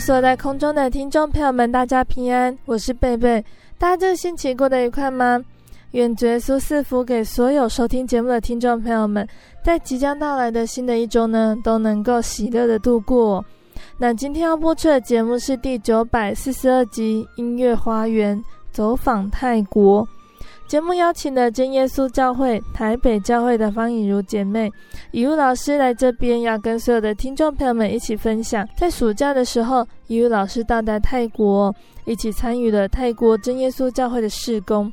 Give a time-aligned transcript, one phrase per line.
[0.00, 3.44] 所有在空中的听众朋友们，大家平安，我是贝贝。
[3.76, 5.38] 大家这个星期过得愉快吗？
[5.90, 9.28] 愿主耶稣赐福给所有收听节目的听众朋友们，
[9.62, 13.44] 在即将到来的新的一周呢，都能够喜乐的度过。
[13.98, 18.34] 那今天要播出的节目是第九百四十二集《音乐花园》，
[18.72, 20.08] 走访泰国。
[20.68, 24.70] 节目邀请了真耶稣教会台北教会的方以如姐妹，
[25.12, 31.72] 以如老师来这边，要跟所有的听众朋友们一起分享，在暑假的时候，以如老师到达泰国，
[32.04, 34.92] 一起参与了泰国真耶稣教会的事工。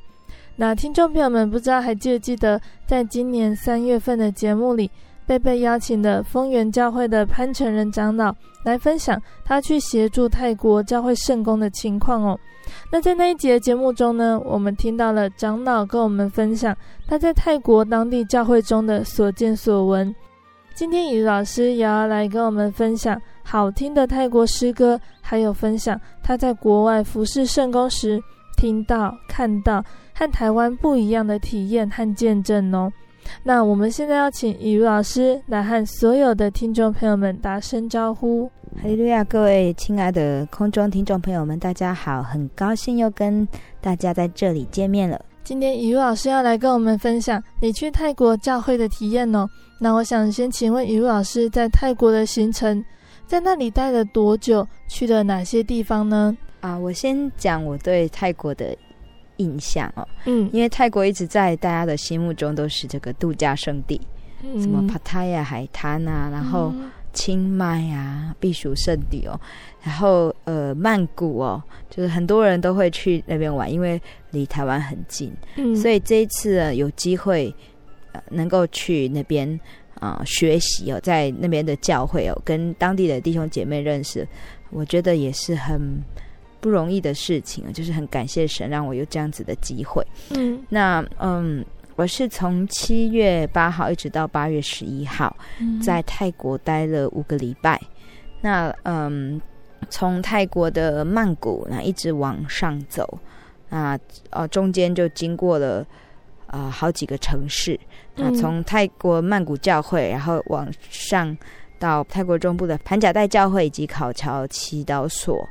[0.56, 4.92] 那听众朋友们不知道还记不记得，在今年三月份的节目里，
[5.26, 12.38] 贝贝邀请的丰原教会的潘成仁长老来分享他去协助泰国教会圣工的情况哦。
[12.92, 16.76] 那在那一集的节目中呢，我们听到了长老跟我们分享
[17.08, 20.14] 他在泰国当地教会中的所见所闻。
[20.74, 28.20] 今天以如老师也要来跟我们分享好听的泰国诗歌，还有分享他在国外服侍圣工时
[28.58, 29.84] 听到、看到
[30.16, 32.92] 和台湾不一样的体验和见证哦。
[33.44, 38.50] 那我们现在要请雨露老师来和所有的听众朋友们打声招呼。
[38.82, 39.24] 哈利路亚！
[39.24, 43.48] 各位亲爱的空中听众朋友们，大家好，很高兴又跟
[43.80, 45.24] 大家在这里见面了。
[45.44, 49.48] 今天雨露老师要来跟我们分享你去泰国教会的体验哦。
[49.80, 52.84] 那我想先请问雨露老师在泰国的行程，
[53.28, 54.66] 在那里待了多久？
[54.88, 56.36] 去了哪些地方呢？
[56.62, 58.76] 啊，我先讲我对泰国的
[59.38, 60.08] 印象哦。
[60.26, 64.00] 嗯，因为泰国一直在大家的心目中都是这个度假胜地，
[64.44, 66.72] 嗯、什么帕塔亚海滩啊，然后。
[66.76, 66.90] 嗯。
[67.16, 69.40] 清迈啊，避暑胜地哦，
[69.84, 74.02] 然后呃，曼谷哦，就是很多人都会去那边玩，因为
[74.32, 77.54] 离台湾很近，嗯，所以这一次呢，有机会
[78.14, 79.48] 呃能够去那边
[80.00, 84.28] 啊、呃、学习哦，在那边的教会哦，跟当地的弟兄姐妹认识，
[84.72, 85.80] 我觉得也是很
[86.64, 90.02] 不容易的事情，就是很感谢神让我有这样子的机会，
[90.32, 91.64] 嗯，那嗯。
[91.96, 95.38] 我是从七月八号一直到八月十一号，
[95.80, 97.80] 在泰国待了五个礼拜。
[98.42, 99.40] 那嗯，
[99.92, 103.20] 从泰国的曼谷那一直往上走，
[103.70, 103.96] 那
[104.32, 105.86] 呃中间就经过了
[106.48, 107.80] 呃好几个城市。
[108.16, 111.38] 那从泰国曼谷教会，然后往上
[111.78, 115.48] 到泰国中部的盘甲带教会以及考桥祈祷所。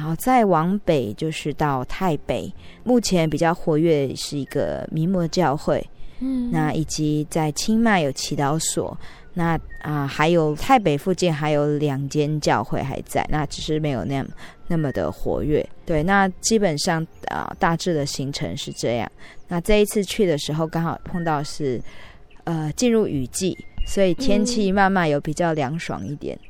[0.00, 2.50] 然后再往北就是到泰北，
[2.84, 5.86] 目前比较活跃是一个名模教会，
[6.20, 8.96] 嗯，那以及在清迈有祈祷所，
[9.34, 14.30] 那啊、呃、还有泰北附近还有两间教会还在，那只是没有那么
[14.68, 15.68] 那么的活跃。
[15.84, 19.12] 对，那基本上啊、呃、大致的行程是这样。
[19.48, 21.78] 那这一次去的时候刚好碰到是
[22.44, 23.54] 呃进入雨季，
[23.86, 26.34] 所以天气慢慢有比较凉爽一点。
[26.42, 26.49] 嗯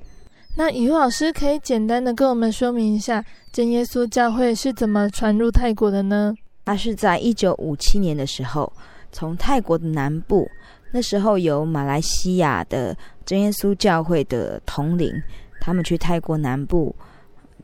[0.60, 6.34] 那以如老师可以简单的跟我们说明一下，真耶稣教会是怎么传入泰国的呢？
[6.66, 8.70] 他是在一九五七年的时候，
[9.10, 10.46] 从泰国的南部，
[10.90, 15.10] 那时候由马来西亚的真耶稣教会的统领，
[15.62, 16.94] 他们去泰国南部，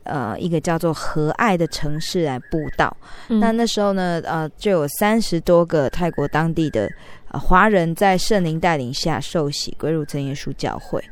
[0.04, 2.96] 呃，一个叫做和爱的城市来布道。
[3.28, 6.90] 嗯、那那时候呢，呃，就有三十多个泰国当地的
[7.30, 11.04] 呃华人在圣灵带领下受洗归入真耶稣教会。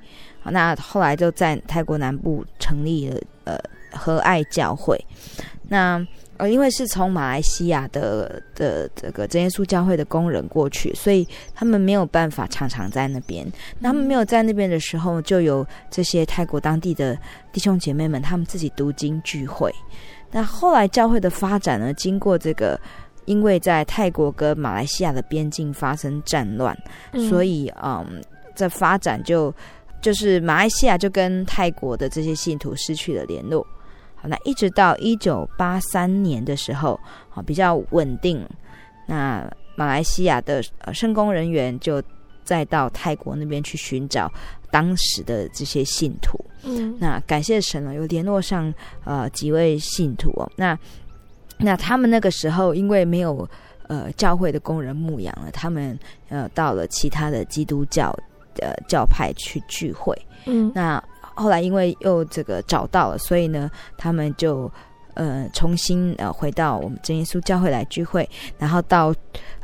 [0.45, 3.59] 好，那后来就在泰国南部成立了呃
[3.91, 5.03] 和爱教会。
[5.67, 6.07] 那
[6.37, 13.47] 呃，因为是从马来西亚的的这个真耶稣教会的工人过去，所以他们没有办法常常在那边。
[13.79, 17.17] 那他们没有在那边的时候，就有这些泰国当地的
[17.53, 19.73] 弟兄姐妹们，他们自己读经聚会。
[20.31, 22.79] 那后来教会的发展呢，经过这个，
[23.25, 26.77] 因为在泰国跟马来西亚的边境发生战乱，
[27.13, 28.21] 嗯、所以嗯，
[28.57, 29.55] 在发展就
[30.05, 33.67] 就是马来西亚就跟泰国的这些信徒失去了联络。
[34.15, 37.01] 好那一直到一九八三年的时候，
[37.35, 38.47] 啊，比较稳定。
[39.07, 42.03] 那马来西亚的呃圣工人员就
[42.45, 44.31] 再到泰国那边去寻找
[44.71, 46.39] 当时的这些信徒。
[46.65, 48.73] 嗯，那感谢神了，有联络上
[49.05, 50.51] 呃几位信徒哦。
[50.55, 50.79] 那
[51.57, 53.49] 那他们那个时候因为没有
[53.89, 55.99] 呃教会的工人牧养了，他们
[56.29, 58.15] 呃到了其他的基督教
[58.55, 60.17] 的教派去聚会。
[60.47, 61.03] 嗯，那。
[61.37, 63.69] 后来因为又这个找到了，所以呢，
[63.99, 64.71] 他们就
[65.15, 69.13] 呃重新呃回到我们真耶稣教会来聚会，然后到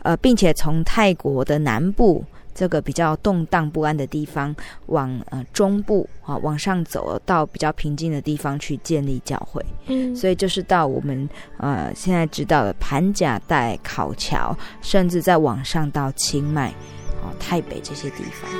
[0.02, 4.52] 呃，并且从泰国的南部这个比较动荡不安的地方
[4.86, 9.64] 往呃中部啊往上走，到比较平静的地方去建立教会。
[9.86, 11.28] 嗯，所以就是到我们
[11.58, 14.52] 呃现在知道的盘甲带、考桥，
[14.82, 16.74] 甚至再往上到清迈
[17.22, 18.50] 啊、台北这些地方。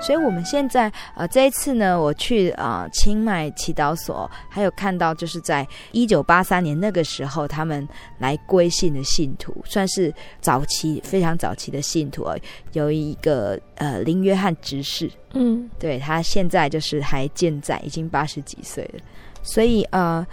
[0.00, 7.86] 所以我们现在呃这一次呢，我去啊、呃、清迈祈祷所，还有看到就是在一九八三年那个时候，他们
[8.18, 12.34] 来归信的信徒，算是早期非常早期的信徒哦。
[12.72, 19.00] 有一个呃林约翰执事，嗯，对，他现在就是还健在，已经八十几岁了。
[19.42, 20.26] 所以呃，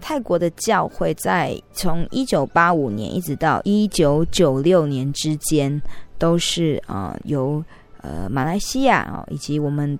[0.00, 5.80] 泰国的教会在从一九八五年一直到一九九六年之间，
[6.18, 7.62] 都是啊、呃、由。
[8.02, 9.98] 呃，马来西亚哦，以及我们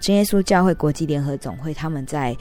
[0.00, 2.34] 真耶稣教会国际联合总会，他们在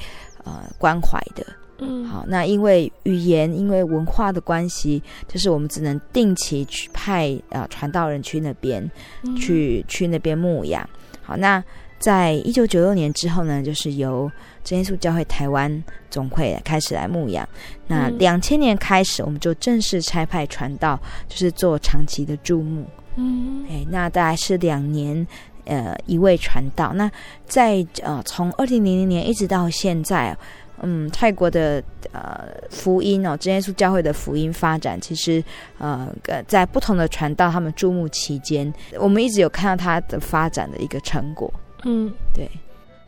[0.45, 1.45] 呃关怀的，
[1.79, 8.89] 嗯，好，那因为语言、因为文化的关系，就是我们只能定期去派呃传道人去那边，
[9.23, 10.87] 嗯、去去那边牧养。
[11.21, 11.61] 好，那
[11.99, 14.31] 在一九九六年之后呢，就是由
[14.63, 17.47] 真耶稣教会台湾总会开始来牧养。
[17.87, 22.85] 那两千年开始，我们就正式差派传道，就是做长期的注牧。
[23.15, 25.25] 嗯，哎，那大概是两年，
[25.65, 26.93] 呃，一位传道。
[26.93, 27.11] 那
[27.45, 30.35] 在呃，从二零零零年一直到现在，
[30.81, 35.43] 嗯，泰国的呃福音哦，真耶稣教会的福音发展，其实
[35.77, 36.07] 呃，
[36.47, 41.51] 在不同的传道他们注目期间，我们一直有看到他的发展的一个成果。
[41.83, 42.49] 嗯，对。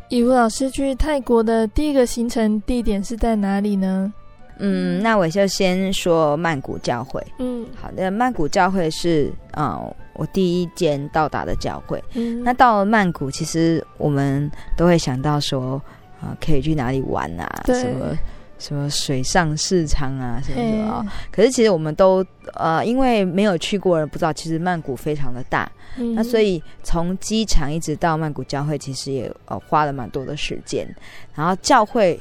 [0.10, 4.14] 以武老师去泰国的第一个行程地点是在哪里呢？
[4.60, 7.22] 嗯，那我就先说曼谷教会。
[7.40, 12.02] 嗯，好的，曼谷教会是啊、呃，我第一间到达的教会。
[12.14, 15.82] 嗯，那到了曼谷，其实我们都会想到说
[16.22, 17.64] 啊、呃，可以去哪里玩啊？
[17.66, 18.18] 什么
[18.60, 21.06] 什么水上市场啊，什么什么啊？
[21.32, 25.70] 可是其实我们都呃，因为没有去过，不知道其实曼谷非常的大。
[25.98, 30.88] 嗯，那所以从机场一直到曼谷教会，其实也呃花了蛮多的时间。
[31.34, 32.20] 然后教会。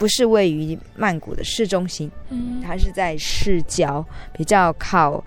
[0.00, 4.02] 不是位于曼谷的市中心，嗯，它是在市郊，
[4.32, 5.22] 比较靠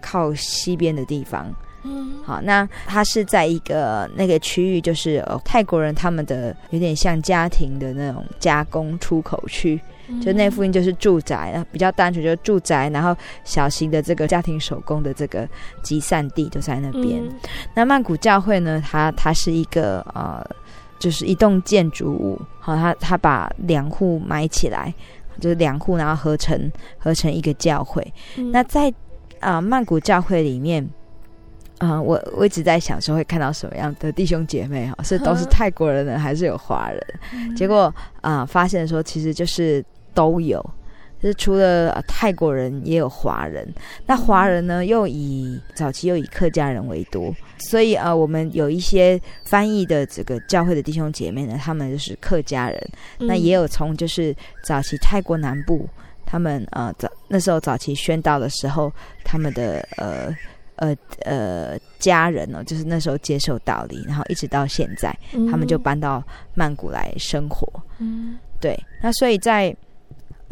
[0.00, 1.54] 靠西边的地方。
[1.82, 9.78] 嗯，好，那它是在一个那个区域，就是、呃、泰国人他们的有点像家庭的那种加工出口区，
[10.08, 13.14] 嗯、就那附近就是住宅，比较单纯就是住宅，然后
[13.44, 15.46] 小型的这个家庭手工的这个
[15.82, 17.22] 集散地就在那边。
[17.22, 17.30] 嗯、
[17.74, 20.42] 那曼谷教会呢，它它是一个呃。
[21.04, 24.90] 就是一栋建筑物，好，他他把两户埋起来，
[25.38, 28.02] 就是两户，然后合成合成一个教会。
[28.38, 28.88] 嗯、那在
[29.38, 30.82] 啊、呃、曼谷教会里面，
[31.76, 37.06] 啊、呃，我我一直在想说会看到什么样的弟兄姐妹哈，是都是泰国人呢，还是有华人？
[37.34, 39.84] 嗯、结果啊、呃，发现说其实就是
[40.14, 40.64] 都有。
[41.20, 43.66] 就是除了泰国人，也有华人。
[44.04, 52.90] 那华人呢，又以早期又以客家人为多，所以啊、呃，我们有一些翻译的这个教会的弟兄姐妹呢，他们就是客家人。
[53.18, 55.88] 嗯、那也有从就是早期泰国南部，
[56.24, 58.92] 他们呃早那时候早期宣道的时候，
[59.24, 60.34] 他们的呃
[60.76, 66.22] 呃呃家人呢、哦，就是那时候接受道理，然后一直到现在，嗯、他们就搬到
[66.54, 67.66] 曼谷来生活。
[67.98, 68.78] 嗯，对。
[69.00, 69.74] 那所以在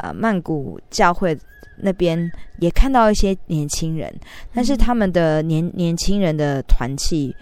[0.03, 1.37] 呃曼谷教会
[1.77, 4.13] 那边也看到一些年轻人，
[4.53, 7.35] 但是他们的年年轻人的团契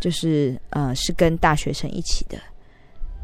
[0.00, 2.36] 就是呃是跟大学生一起的。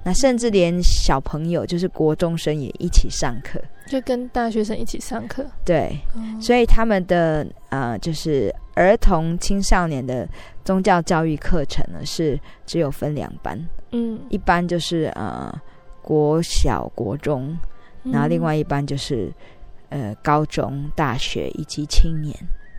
[0.07, 5.43] 那甚至连小朋友，就是国中生也一起上课，就跟大学生一起上课。
[5.65, 10.29] 对，哦、所以他们的呃，就是儿童青少年的
[10.63, 13.59] 宗教教育课程呢，是只有分两班。
[13.93, 15.51] 嗯，一班就是呃
[16.03, 17.59] 国小、国中，
[18.05, 19.33] 然后另外一班就是、
[19.89, 22.37] 嗯、呃高中、大学以及青年。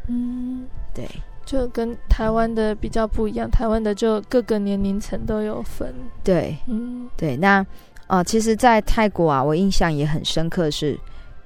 [0.08, 1.08] 嗯，对。
[1.46, 5.94] 就跟台湾的比较不一样，台湾的就各个年龄层都有分。
[6.24, 7.38] 对，嗯，对。
[7.38, 7.64] 那
[8.08, 11.00] 呃，其实，在泰国啊，我印象也很深刻是，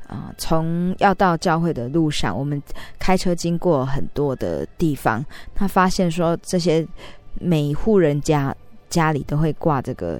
[0.07, 2.61] 啊，从要到教会的路上，我们
[2.97, 5.21] 开车经过很多的地方，
[5.53, 6.87] 他发现说，这些
[7.33, 8.55] 每户人家
[8.89, 10.17] 家里都会挂这个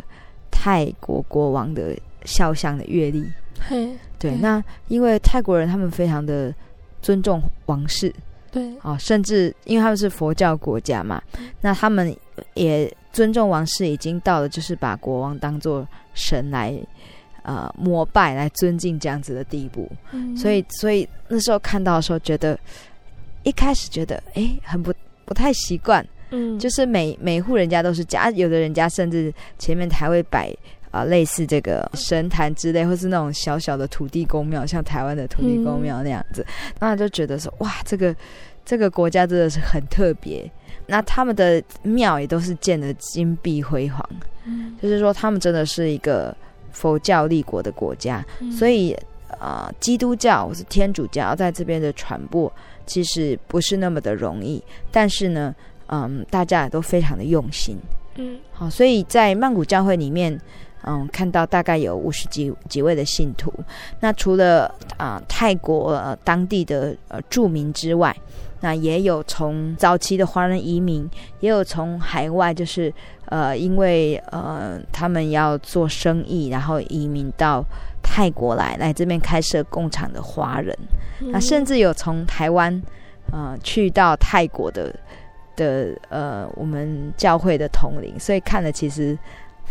[0.52, 3.26] 泰国国王的肖像的月历。
[3.68, 4.36] 嘿，对。
[4.38, 6.54] 那因为泰国人他们非常的
[7.02, 8.14] 尊重王室。
[8.52, 11.22] 对，啊，甚至因为他们是佛教国家嘛，
[11.62, 12.16] 那他们
[12.56, 16.76] 也尊重王室，已经到了就是把国王当做神来
[17.44, 19.88] 呃膜拜、来尊敬这样子的地步。
[20.14, 22.60] 嗯，所以，所以那时候看到的时候，觉得
[23.44, 24.92] 一开始觉得哎，很不
[25.26, 26.04] 不太习惯。
[26.32, 30.52] 嗯，就是每每户人家都是家，有的人家甚至前面还会摆
[30.92, 38.16] 啊、呃、类似这个神坛之类，或是那种小小的土地公庙，像台湾的土地公庙那样子，嗯、那就觉得说哇，这个。
[38.66, 40.48] 这个国家真的是很特别，
[40.86, 44.08] 那他们的庙也都是建的金碧辉煌，
[44.46, 46.36] 嗯，就是说他们真的是一个
[46.72, 48.92] 佛教立国的国家，嗯，所以
[49.40, 52.52] 啊，呃，基督教或是天主教在这边的传播
[52.86, 55.56] 其实不是那么的容易，但是呢，
[55.88, 57.76] 嗯，大家也都非常的用心，
[58.18, 60.40] 嗯，好，所以在曼谷教会里面，
[60.84, 63.54] 嗯，看到大概有五十几几位的信徒，
[64.00, 64.66] 那除了
[64.98, 68.16] 啊，呃，泰国，呃，当地的呃住民之外。
[68.62, 71.10] 那也有从早期的华人移民，
[71.40, 72.94] 也有从海外，就是
[73.28, 77.64] 呃，因为呃，他们要做生意，然后移民到
[78.04, 80.78] 泰国来，来这边开设工厂的华人。
[81.22, 82.84] 嗯、那甚至有从台湾
[83.32, 84.94] 呃去到泰国的
[85.56, 89.18] 的呃，我们教会的统领，所以看了其实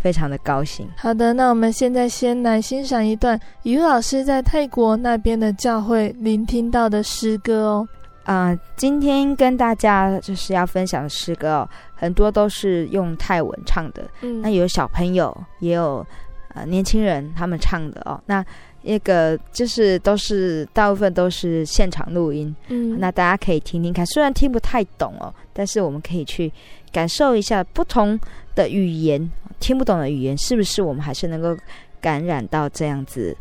[0.01, 0.87] 非常的高兴。
[0.97, 7.87] 好的，那我们现在先来欣赏一段于老师在泰国那边的教会聆听到的诗歌哦。
[8.23, 14.07] 啊、呃，今天跟大家就是要分享的诗歌哦，很多都是用泰文唱的。
[14.21, 16.05] 嗯，那有小朋友，也有
[16.53, 18.21] 呃年轻人他们唱的哦。
[18.27, 18.45] 那
[18.83, 22.55] 那个就是都是大部分都是现场录音。
[22.67, 26.51] 嗯，那大家可以听听看，虽然听不太懂哦，但是我们可以去
[26.91, 28.19] 感受一下不同
[28.53, 31.55] 的语言，听不懂的语言是不是我们还是能够
[32.01, 33.35] 感染到这样子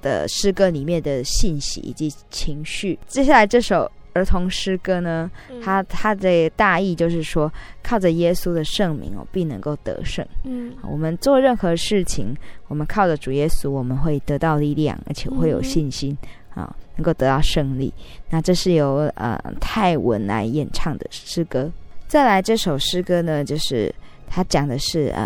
[0.00, 2.98] 的诗歌里面的信息以及情绪。
[3.06, 3.90] 接下来这首。
[4.14, 5.30] 儿童诗歌呢，
[5.64, 7.50] 它它的大意就是说，
[7.82, 10.22] 靠着耶稣的圣名哦，必能够得胜。
[10.44, 12.36] 嗯，我们做任何事情，
[12.68, 16.14] 我们靠着主耶稣，我们会得到力量，而且会有信心
[16.50, 17.90] 啊、嗯，能够得到胜利。
[18.28, 21.72] 那这是由呃泰文来演唱的诗歌。
[22.06, 23.90] 再来这首诗歌呢，就是
[24.26, 25.22] 它讲的是啊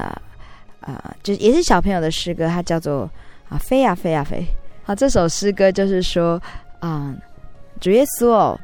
[0.81, 3.11] 啊、呃呃，就也是小朋友的诗歌，它叫做
[3.49, 4.45] 啊飞呀飞呀飞。
[4.85, 6.41] 好，这首诗歌就是说
[6.81, 7.17] 啊、呃，
[7.81, 8.59] 主耶稣哦。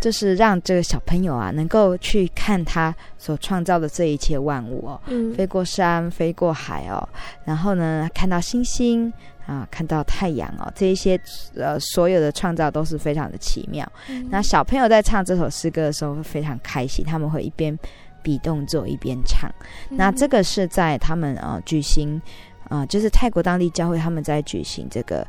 [0.00, 7.06] 就是让这个小朋友啊，能够去看他所创造的这一切万物哦，嗯，飞过山，飞过海哦，
[7.44, 9.12] 然后呢，看到星星
[9.44, 11.20] 啊，看到太阳哦，这一些
[11.54, 13.86] 呃，所有的创造都是非常的奇妙。
[14.08, 14.26] 嗯。
[14.30, 17.78] 那小朋友在唱这首诗歌的时候会非常开心，他们会一边
[18.22, 19.50] 比动作一边唱。
[19.90, 19.96] 嗯。
[19.96, 22.20] 那这个是在他们呃举行
[22.68, 25.26] 啊，呃，就是泰国当地教会他们在举行这个。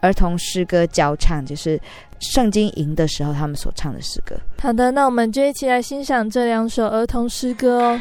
[0.00, 1.80] 儿童诗歌教唱，就是
[2.20, 4.36] 圣经营的时候，他们所唱的诗歌。
[4.60, 8.00] 好的，那我们就一起来欣赏这两首儿童诗歌哦。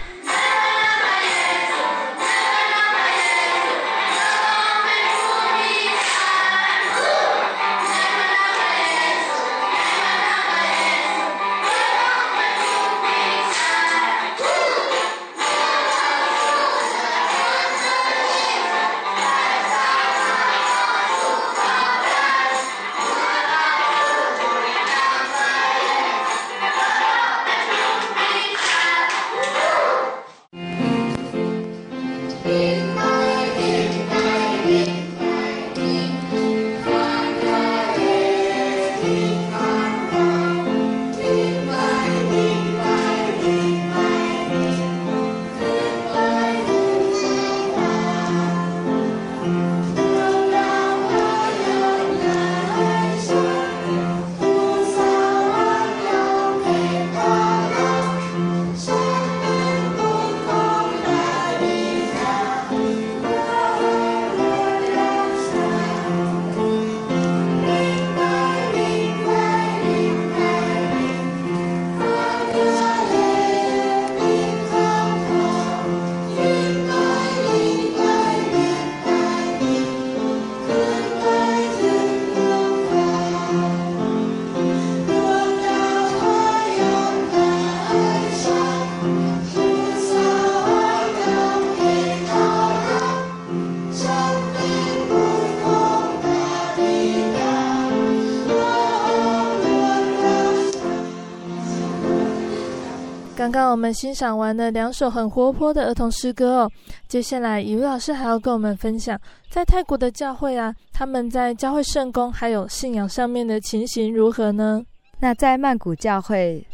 [103.43, 106.71] 刚刚我们欣赏完了两首很活泼的儿童诗歌哦，
[107.09, 109.19] 接下来以为老师还要跟我们分享，
[109.49, 114.81] 在泰国的教会啊，他们在教会圣工还有信仰上面的情形如何呢？
[115.19, 116.65] 那在曼谷教会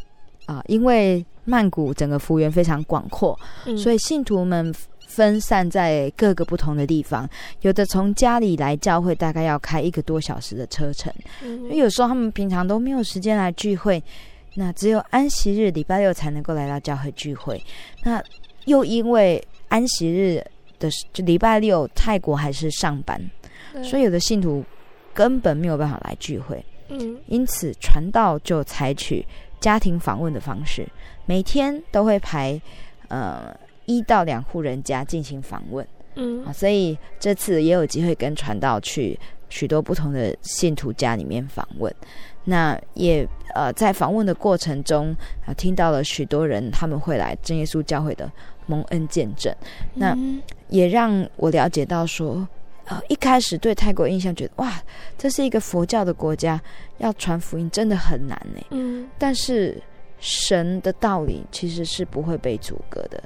[0.46, 3.36] 啊、呃，因为曼谷整个幅员非常广阔，
[3.66, 4.72] 嗯、所以信徒们
[5.08, 7.28] 分散在各个不同的地方，
[7.62, 11.12] 有的从家里来教会，大概要开一个多小时的车程，
[11.42, 14.00] 嗯、因为有时候他们平常都没有时间来聚会。
[14.54, 17.62] 那只有安息日礼拜六才能够来到教会聚会，
[18.02, 18.22] 那
[18.66, 20.44] 又因为安息日
[20.78, 23.20] 的就礼拜六泰国还是上班，
[23.82, 24.64] 所以有的信徒
[25.14, 26.64] 根本没有办法来聚会。
[26.88, 29.24] 嗯，因此传道就采取
[29.60, 30.86] 家庭访问的方式，
[31.24, 32.60] 每天都会排
[33.08, 35.86] 呃一到两户人家进行访问。
[36.16, 39.16] 嗯，啊，所以这次也有机会跟传道去
[39.48, 41.94] 许多不同的信徒家里面访问。
[42.44, 45.14] 那也呃，在访问的过程中
[45.46, 48.30] 啊，听到了许多人他们会来真耶稣教会的
[48.66, 49.54] 蒙恩见证。
[49.94, 50.16] 那
[50.68, 52.46] 也让我了解到说，
[52.86, 54.72] 呃，一开始对泰国印象觉得哇，
[55.18, 56.60] 这是一个佛教的国家，
[56.98, 58.60] 要传福音真的很难呢。
[58.70, 59.08] 嗯。
[59.18, 59.80] 但是
[60.18, 63.22] 神的道理其实是不会被阻隔的。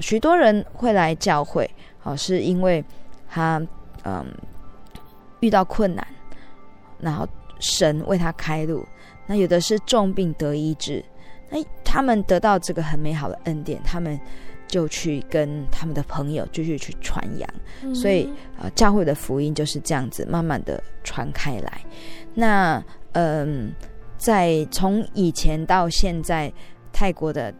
[0.00, 1.68] 许多人会来教会，
[2.02, 2.84] 啊，是因为
[3.28, 3.60] 他
[4.04, 4.26] 嗯
[5.40, 6.06] 遇到困难，
[6.98, 7.26] 然后。
[7.60, 8.84] 神为他开路，
[9.26, 11.04] 那有的是重病得医治，
[11.48, 14.18] 那他们得到这个很美好的恩典，他们
[14.66, 17.48] 就去跟他们的朋友继续去传扬，
[17.82, 18.24] 嗯、所以
[18.56, 21.80] 啊、呃，教会的福音就是这样子慢慢的传开来。
[22.34, 23.72] 那嗯，
[24.16, 26.52] 在从以前到现在，
[26.92, 27.52] 泰国的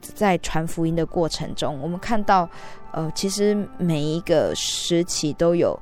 [0.00, 2.48] 在传福音的过程中，我们看到
[2.92, 5.78] 呃，其实每一个时期都有。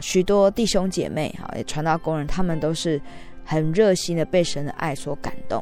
[0.00, 3.00] 许多弟兄姐妹哈，也传道工人，他们都是
[3.44, 5.58] 很热心的，被神的爱所感动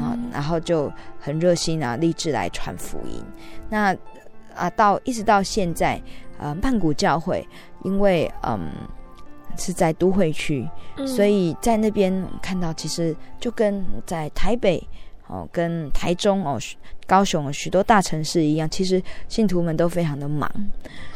[0.00, 3.22] 啊，嗯、然后就很热心啊，立志来传福音。
[3.68, 3.96] 那
[4.54, 6.00] 啊，到一直到现在，
[6.38, 7.46] 呃，曼谷教会
[7.82, 8.70] 因为嗯
[9.56, 14.82] 是在都会区，嗯、所以在那边看到，其实就跟在台北。
[15.32, 16.60] 哦，跟台中哦、
[17.06, 20.46] 高雄许多大城市一样，其实信徒们都非常的忙，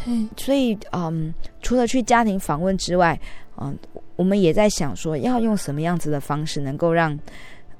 [0.07, 3.21] 嗯，所以嗯，除了去家庭访问之外，
[3.59, 3.77] 嗯，
[4.17, 7.19] 我们也在想说，要用什么样子的方式，能够让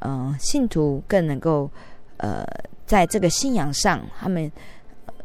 [0.01, 1.71] 嗯信徒更能够
[2.19, 2.45] 呃，
[2.85, 4.53] 在这个信仰上，他们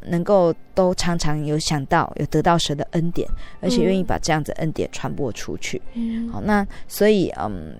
[0.03, 3.27] 能够都常常有想到，有得到神的恩典，
[3.59, 5.81] 而且愿意把这样子恩典传播出去。
[5.93, 7.75] 嗯，好，那所以嗯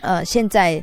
[0.00, 0.82] 呃，现在。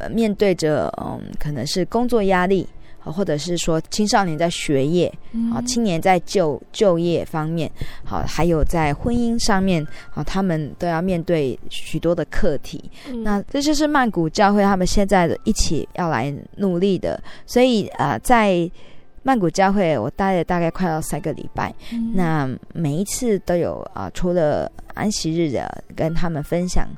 [0.00, 2.66] 呃，面对着嗯，可能是工作压力，
[2.98, 5.06] 或者是说青少年在学业，
[5.52, 7.70] 啊、嗯，青年在就就业方面，
[8.04, 12.90] 好，还有在婚姻上面，啊，他们都要面对许多的课题。
[13.08, 17.20] 嗯、那这就是曼谷教会他们现在的一起要来努力的。
[17.44, 18.70] 所以啊、呃，在
[19.24, 21.74] 曼谷教会，我待了大概快要三个礼拜。
[21.92, 26.88] 嗯、那每一次都有啊、呃，除了安息日的跟他们分享。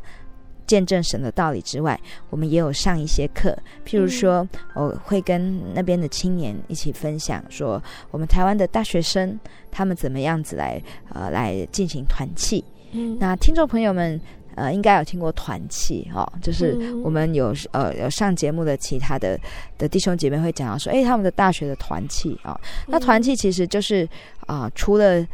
[0.66, 1.98] 见证神的道理之外，
[2.30, 9.38] 我们也有上一些课，譬如说，我会跟那边的青年一起分享，说我们台湾的大学生
[9.70, 12.64] 他们怎么样子来呃来进行团契。
[12.92, 14.20] 嗯，那听众朋友们
[14.54, 19.38] 呃应该有听过团契哦，就是我们有呃有上节目的其他的
[19.76, 24.08] 的弟兄姐妹会讲到说，诶，他们的大学的团契啊，那团契其实就是
[24.46, 25.26] 啊、呃、除了。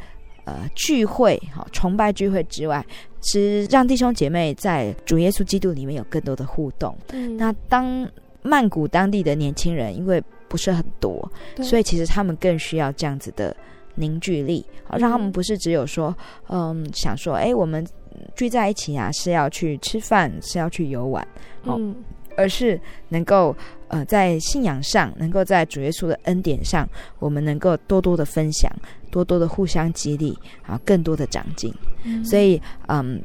[0.46, 2.84] 呃，聚会哈，崇拜聚会之外，
[3.22, 6.96] 是让弟兄姐妹在主耶稣基督里面有更多的互动。
[7.12, 8.08] 嗯，那当
[8.42, 11.30] 曼谷当地的年轻人，因为不是很多，
[11.62, 13.54] 所以其实他们更需要这样子的
[13.94, 16.16] 凝聚力，好，让他们不是只有说，
[16.48, 17.86] 嗯，想说，哎，我们
[18.34, 21.26] 聚在一起啊，是要去吃饭，是要去游玩，
[21.64, 21.94] 嗯，
[22.40, 23.54] 而是能够
[23.88, 28.72] 呃，在信仰上，能够在主耶稣的恩典上，我们能够多多的分享。
[29.10, 31.74] 多多的互相激励啊，更多的长进。
[32.04, 33.20] 嗯、所以，嗯，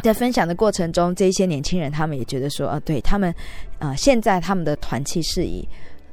[0.00, 3.34] 在分享的过程中，这一些年轻人他们也觉得说，啊，对他们，
[3.80, 5.66] 啊，现在他们的团契是以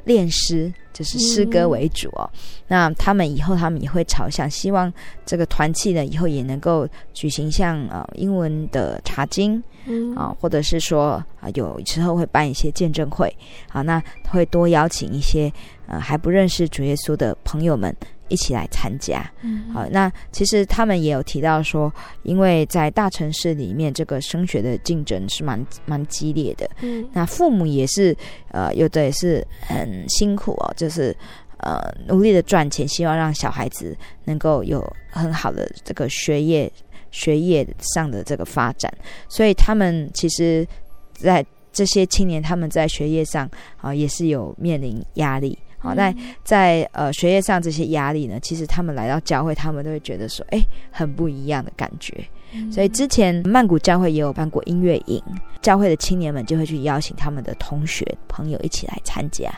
[0.06, 2.30] 练诗，就是诗歌为主哦。
[2.34, 4.92] 嗯、那他们以后他们也会朝向，希望
[5.26, 13.36] 这个团契呢，以后也能够举行像呃英文的查经，嗯啊，或者是说啊有时候会办一些见证会，
[13.70, 15.52] 好，那会多邀请一些
[15.88, 17.94] 呃、啊、还不认识主耶稣的朋友们。
[18.28, 28.16] 一起来参加，嗯，好，那其实他们也有提到说，因为在大城市里面，这个升学的竞争是蛮蛮激烈的，嗯，那父母也是，
[28.50, 31.16] 呃，有的也是很辛苦哦，就是
[31.58, 36.72] 呃努力的赚钱，希望让小孩子能够有很好的这个学业
[37.12, 38.92] 学业上的这个发展，
[39.30, 40.68] 所以他们其实，
[41.14, 43.50] 在这些青年他们在学业上
[43.82, 45.58] 啊，也是有面临压力。
[45.86, 46.12] 好，那
[46.44, 52.26] 在呃学业上这些压力呢，其实他们来到教会，他们都会觉得说，哎，很不一样的感觉。
[52.72, 55.22] 所以之前曼谷教会也有办过音乐营，
[55.62, 59.54] 教会的青年们就会去邀请他们的同学朋友一起来参加。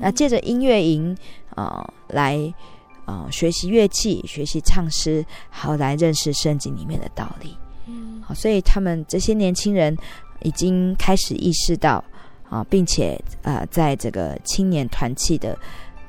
[0.00, 1.14] 那借着音乐营
[1.54, 2.36] 啊、呃，来
[3.04, 7.54] 啊、呃、学习乐器，学习唱诗，好来认识圣经里面的道理。
[8.22, 9.94] 好，所以他们这些年轻人
[10.42, 12.02] 已经开始意识到
[12.48, 15.56] 啊，并且呃，在这个青年团契的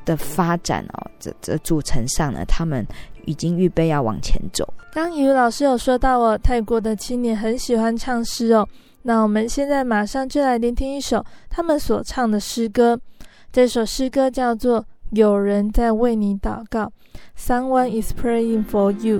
[0.06, 2.86] 的发展哦，这这组成上呢，他们。
[3.28, 4.74] 已经预备要往前走。
[4.94, 8.66] 刚以如老师有说到哦，泰国的青年很喜欢唱诗哦。
[9.02, 12.98] 那我们现在马上就来聆听一首他们所唱的诗歌。
[13.52, 16.84] 这首诗歌叫做《有人在为你祷告》
[17.38, 19.20] ，Someone is praying for you。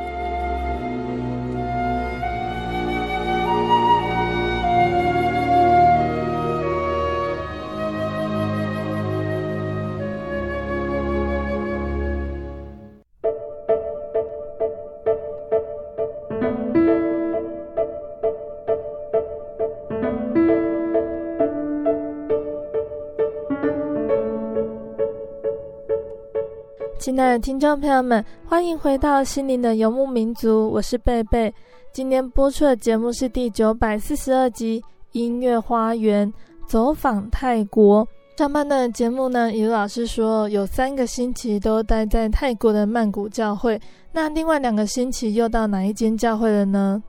[27.41, 31.51] 听众朋友们，欢迎回到心灵的游牧民族，我是贝贝。
[31.91, 34.79] 今天播出的节目是第九百四十二集
[35.13, 36.31] 《音乐花园
[36.67, 38.05] 走访泰国》。
[38.37, 43.79] 上半段的节目呢，雨老师说有三个星期都待在泰国的曼谷教会，
[44.11, 47.01] 那另外两个星期又到哪一间教会了呢？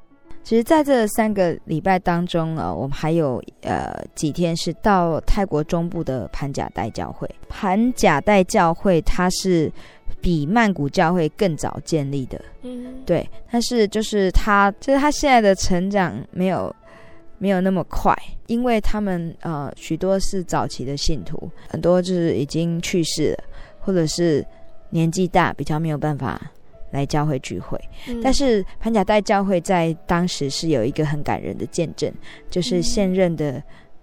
[0.43, 7.31] 其实，在这三个礼拜当中啊，我们还有呃几天是到泰国中部的盘甲代教会。
[7.49, 9.73] 盘甲代教会它是
[10.23, 13.29] 比曼谷教会更早建立的，嗯，对。
[13.51, 16.75] 但是就是他，就是他现在的成长没有
[17.37, 23.45] 没有那么快，因为他们呃许多是早期的信徒，很多就是已经去世了，
[23.81, 24.43] 或者是
[24.89, 26.41] 年纪大，比较没有办法。
[26.93, 32.13] 来教会聚会，嗯、但是潘甲代教会在当时是有一个很感人的见证，
[32.51, 33.63] 就是现任的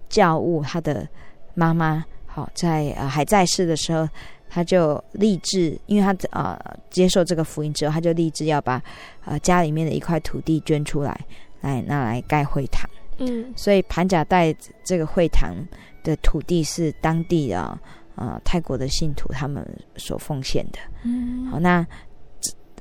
[0.09, 1.07] 教务他的
[1.53, 4.09] 妈妈，好在呃还在世的时候，
[4.49, 6.59] 他就立志，因为他呃
[6.89, 8.81] 接受这个福音之后，他就立志要把
[9.23, 11.17] 呃家里面的一块土地捐出来，
[11.61, 12.89] 来拿来盖会堂。
[13.19, 15.55] 嗯，所以盘甲带这个会堂
[16.03, 17.79] 的土地是当地的
[18.15, 20.79] 呃泰国的信徒他们所奉献的。
[21.03, 21.85] 嗯，好那。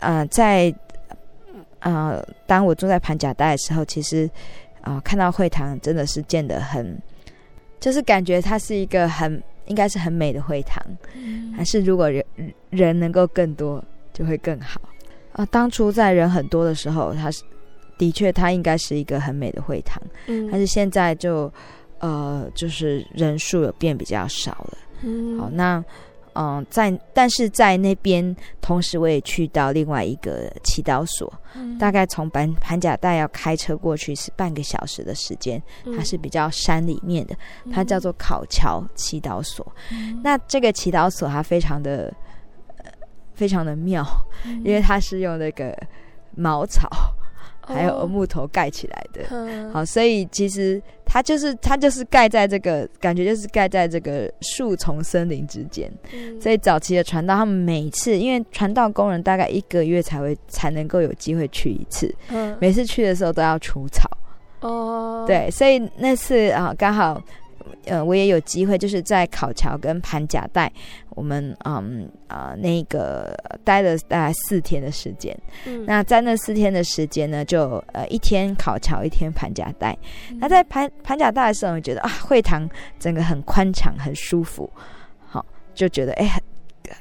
[0.00, 0.72] 呃，在
[1.80, 4.30] 呃，当我住在盘甲带的时候，其实
[4.80, 6.96] 啊、呃，看到会堂真的是建得很，
[7.80, 10.82] 就是感觉它是一个很应该是很美的会堂，
[11.14, 12.24] 嗯、还是如果人
[12.70, 14.80] 人能够更多就会更好
[15.32, 15.46] 啊、呃。
[15.46, 17.42] 当初在人很多的时候，它是
[17.96, 21.52] 的确它应该是一个很美的会堂，嗯，但是现在就
[22.00, 25.84] 呃，就是人数有变比较少了，嗯，好那。
[26.34, 37.36] 嗯，在但是在那边，同时我也去到另外一个祈祷所，嗯、大概从板盘甲带要开车过去是半个小时的时间，嗯、它是比较山里面的，
[37.72, 39.66] 它叫做考桥祈祷所。
[39.90, 42.12] 嗯、那这个祈祷所它非常的、
[42.78, 42.90] 呃、
[43.34, 44.04] 非常的妙，
[44.44, 45.76] 嗯、因为它是用那个
[46.36, 46.88] 茅草。
[47.74, 55.90] 还有木头盖起来的，哦、好，所以其实它就是它就是盖在这个感觉就是盖在这个树丛森林之间。
[56.12, 64.08] 嗯、所以早期的传道，他们每次因为传道工人大概一个月才会才能够有机会去一次，嗯、每次去的时候都要除草。
[64.60, 67.22] 哦，对，所以那次啊刚好。
[67.84, 70.70] 呃，我也有机会，就是在考桥跟盘甲带，
[71.10, 75.36] 我们嗯啊、呃、那个待了大概四天的时间。
[75.66, 79.96] 嗯，那在那四天的时间呢，就呃一天考桥，一天盘甲带。
[80.30, 84.70] 嗯、那在盘盘甲带的时候，我觉得啊，会堂整个很宽敞，很舒服，
[85.26, 86.42] 好，就觉得哎很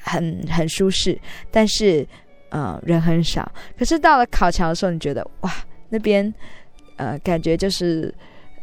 [0.02, 1.20] 很很舒适。
[1.52, 2.08] 但是
[2.50, 3.52] 呃人很少。
[3.78, 5.52] 可是到了考桥的时候，你觉得哇，
[5.90, 6.34] 那边
[6.96, 8.14] 呃感觉就是。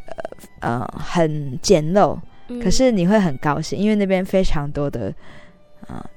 [0.07, 2.19] 呃呃，很简陋，
[2.63, 5.09] 可是你会很高兴，因为那边非常多的
[5.87, 6.11] 啊、呃、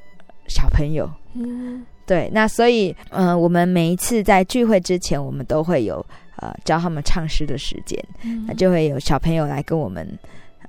[0.48, 1.10] 小朋友。
[1.34, 6.04] 嗯，对，那所以呃，我们每一次在聚会之前，我们都会有
[6.38, 10.08] 呃教他们唱诗的时间，嗯、那就会有小朋友来跟我们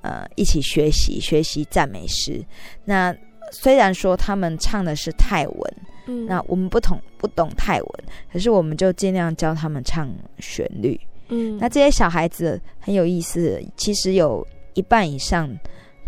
[0.03, 2.45] 呃一起学习学习赞美诗。
[2.85, 3.15] 那
[3.51, 5.75] 虽然说他们唱的是泰文，
[6.07, 11.01] 嗯，那我们不懂不懂泰文，可是我们就尽量教他们唱旋律。
[11.29, 15.49] 嗯，那这些小孩子很有意思，其实有一半以上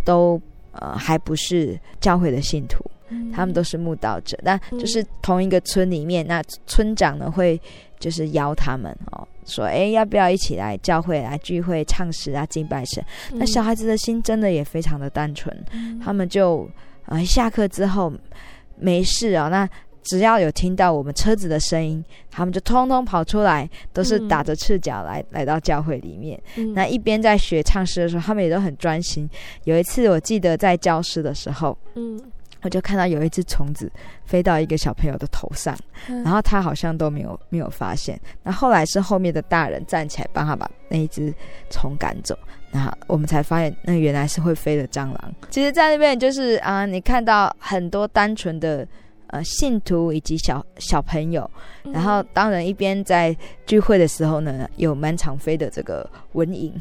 [0.04, 0.40] 都
[0.72, 4.38] 呃还不是教会的信徒，嗯、他们都是慕道者。
[4.42, 7.60] 那就是同一个村里面，那村长呢会
[7.98, 13.04] 就是邀他们哦，说哎要不要一起来教会来聚会唱诗啊敬拜神？
[13.32, 16.68] 嗯、那小孩子的心真的也非常的单纯，嗯、他们就
[17.06, 18.12] 呃下课之后
[18.76, 19.68] 没事啊、哦、那。
[20.10, 26.36] 只要有听到我们车子的声音，他们就通通跑出来，都是打着赤脚来、嗯、来到教会里面。
[26.56, 29.30] 嗯、那一边在学唱诗的时候，他们也都很专心。
[29.62, 32.20] 有一次，我记得在教室的时候，嗯，
[32.62, 33.88] 我就看到有一只虫子
[34.24, 38.20] 飞到一个小朋友的头上，嗯、然后他好像都没有没有发现。
[38.42, 41.32] 那后来是后面的大人站起来帮他把那一只
[41.70, 42.36] 虫赶走，
[42.72, 45.34] 那我们才发现那原来是会飞的蟑螂。
[45.50, 48.84] 其实，在那边就是啊，你看到很多单纯的。
[49.30, 51.48] 呃，信徒以及小小朋友，
[51.84, 56.72] 嗯、然后当然一边在聚会的时候呢，有满场飞的这个蚊蝇，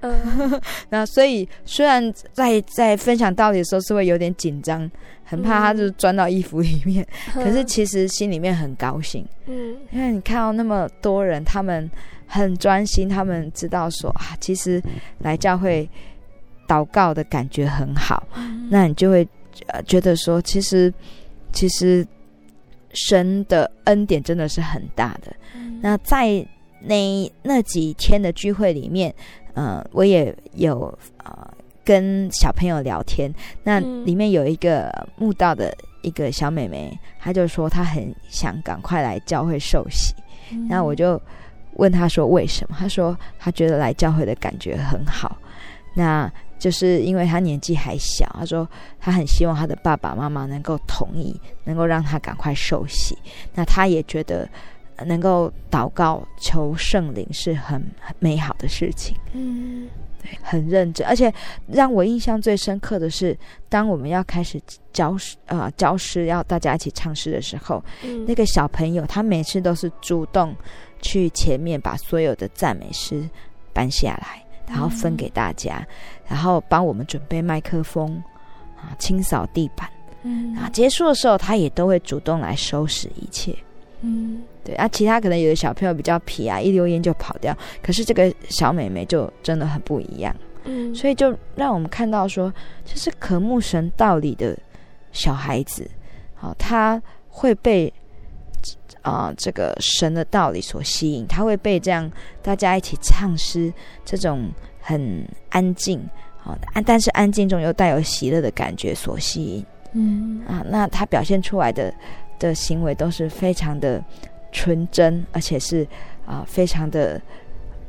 [0.00, 4.88] 嗯， 那所以虽然在在分享道理的时候是会有点紧张，
[5.24, 9.26] 很怕他就钻到衣服里面， 嗯，可是其实心里面很高兴。
[9.46, 11.90] 嗯，因为你看到那么多人，他们
[12.26, 14.80] 很专心，他们知道说啊，其实
[15.18, 15.88] 来教会
[16.68, 19.26] 祷告的感觉很好，嗯，那你就会
[19.68, 20.92] 呃觉得说，其实
[21.56, 22.06] 其实
[22.92, 25.34] 神的恩典真的是很大的。
[25.56, 26.46] 嗯，那在
[26.80, 29.12] 那那几天的聚会里面。
[29.58, 30.92] 嗯、呃，我也有
[31.24, 31.50] 呃
[31.82, 40.14] 跟小朋友聊天，那里面有一个慕道的一个小妹妹，她就说她很想赶快来教会受洗，
[40.68, 41.18] 那、嗯、我就
[41.76, 42.76] 问她说为什么？
[42.78, 45.38] 她说她觉得来教会的感觉很好，
[45.94, 53.16] 那就是因为他年纪还小，他说他很希望他的爸爸妈妈能够同意，能够让他赶快受洗，
[53.54, 54.48] 那他也觉得。
[55.04, 59.86] 能够祷告求圣灵是很很美好的事情，嗯，
[60.22, 61.30] 对，很认真，而且
[61.66, 63.38] 让我印象最深刻的是，
[63.68, 64.58] 当我们要开始
[64.94, 70.56] 教诗啊、呃、教诗，要大家一起唱诗的时候，嗯，那个小朋友他每次都是主动
[71.02, 73.28] 去前面把所有的赞美诗
[73.74, 78.22] 搬下来，然后分给大家，嗯、然后帮我们准备麦克风
[78.76, 79.88] 啊，清扫地板，
[80.22, 83.54] 嗯，啊，结束的时候他也都会主动来收拾一切。
[84.02, 87.56] 嗯，对啊，其他可能有的小朋友比较皮啊，一溜烟就跑掉。
[87.82, 92.52] 可是这个小妹妹就真的很不一样，嗯，所以就让我们看到说，
[92.84, 94.56] 就是渴慕神道理的
[95.12, 95.90] 小孩子，
[96.34, 97.92] 好，他会被
[99.00, 102.08] 啊、呃、这个神的道理所吸引，他会被这样
[102.42, 103.72] 大家一起唱诗
[104.04, 104.50] 这种
[104.86, 106.00] 很安静，
[106.38, 111.92] 好，安但是安静中又带有喜乐的感觉所吸引，嗯啊，那他表现出来的。
[112.38, 114.04] 的行为都是非常的
[114.52, 115.82] 纯真，而且是
[116.26, 117.18] 啊、呃、非常的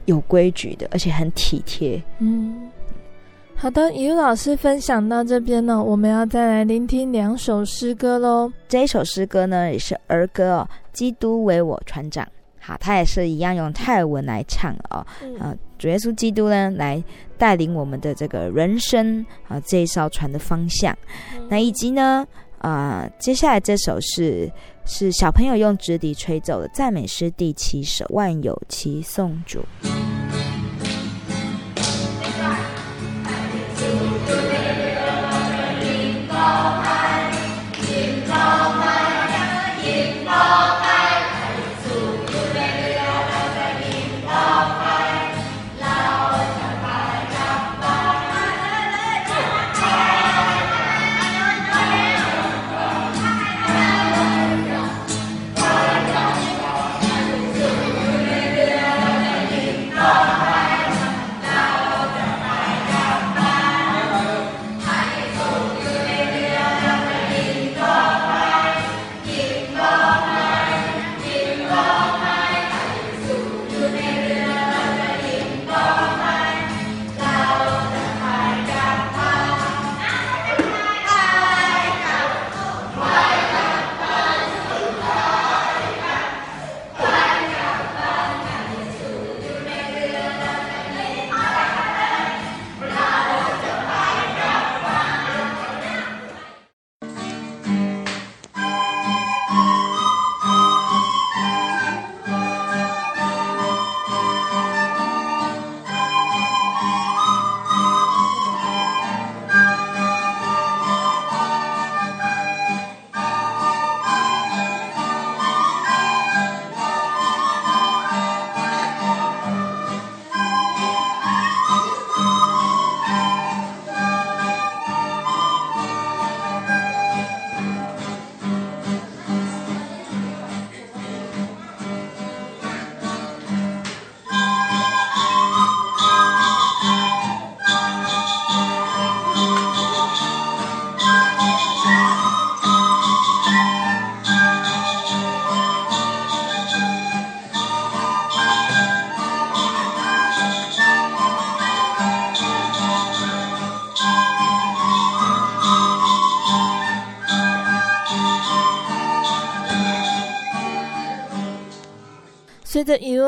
[0.06, 2.02] 有规矩的，而且很体贴。
[2.20, 2.72] 嗯，
[3.58, 8.50] 好的，雨老师分享到这边呢，我们要再来聆听两首诗歌喽。
[8.70, 12.26] 这一首诗歌呢也是儿歌哦，《基督为我传讲》。
[12.68, 15.06] 好，他也是一样用泰文来唱哦。
[15.80, 17.02] 主耶稣基督呢来
[17.38, 20.94] 带领我们的这个人生啊这一艘船的方向。
[21.38, 22.28] 嗯、那以及呢？
[22.60, 24.52] 啊、呃，接下来这首是
[24.86, 29.64] 是小朋友用直笛吹奏的赞美诗第七首《万有齐颂主》。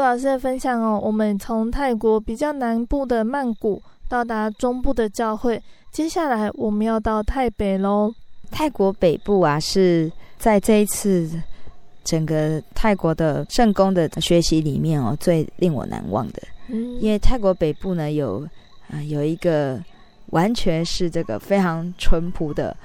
[0.10, 8.12] 老师的分享哦，我们从泰国比较南部的曼谷到达中部的教会，接下来我们要到泰北喽。
[8.50, 11.30] 泰国北部啊，是在这一次
[12.04, 16.42] 整个泰国的圣工的学习里面哦，最令我难忘的。
[16.70, 18.44] 嗯，因为泰国北部呢有
[18.90, 19.80] 呃，有一个
[20.32, 22.76] 完全是这个非常淳朴的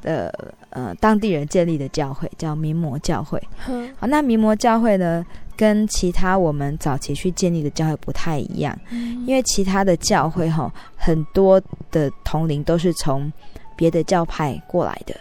[0.00, 3.40] 的呃当地人建立的教会，叫民摩教会。
[3.68, 5.24] 嗯、好，那民摩教会呢，
[5.56, 13.32] 跟其他我们早期去建立的教会不太一样，嗯、因为其他的教会哈、哦，很多的同龄都是从
[13.76, 15.14] 别的教派过来的。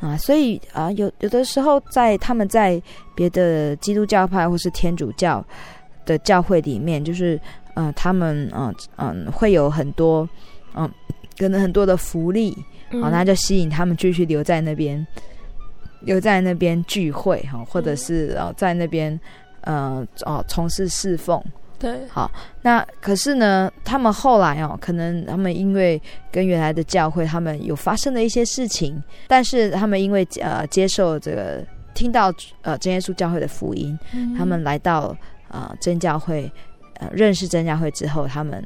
[0.00, 2.82] 啊，所以啊，有有的时候在他们在
[3.14, 5.42] 别的基督教派或是天主教
[6.04, 7.40] 的教会里面，就是
[7.72, 10.28] 呃，他们嗯嗯会有很多
[10.74, 10.90] 嗯
[11.38, 12.56] 可能很多的福利，
[12.90, 15.06] 好、啊，那就吸引他们继续留在那边，
[16.00, 19.18] 留在那边聚会哈，或者是哦在那边
[19.62, 21.42] 呃哦从事侍奉。
[21.76, 22.30] 对，好，
[22.62, 31.62] 那可是呢，他们后来哦，可能他们因为跟原来的教会，他们有发生了一些事情，但是他们因为呃接受这个
[31.92, 32.32] 听到
[32.62, 35.14] 呃真耶稣教会的福音，嗯、他们来到
[35.48, 36.50] 呃真教会，
[37.00, 38.64] 呃认识真教会之后，他们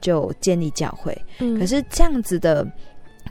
[0.00, 1.16] 就建立教会。
[1.38, 2.66] 嗯、可是这样子的